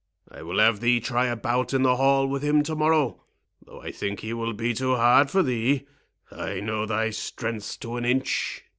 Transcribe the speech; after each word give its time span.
I 0.31 0.41
will 0.41 0.57
have 0.57 0.79
thee 0.79 0.99
try 0.99 1.27
a 1.27 1.35
bout 1.35 1.75
in 1.75 1.83
the 1.83 1.97
hall 1.97 2.25
with 2.27 2.41
him 2.41 2.63
to 2.63 2.73
morrow, 2.75 3.21
though 3.63 3.83
I 3.83 3.91
think 3.91 4.21
he 4.21 4.33
will 4.33 4.53
be 4.53 4.73
too 4.73 4.95
hard 4.95 5.29
for 5.29 5.43
thee. 5.43 5.85
I 6.31 6.59
know 6.59 6.87
thy 6.87 7.11
strength 7.11 7.79
to 7.81 7.97
an 7.97 8.05
inch." 8.05 8.63